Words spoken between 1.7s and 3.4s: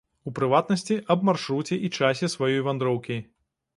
і часе сваёй вандроўкі.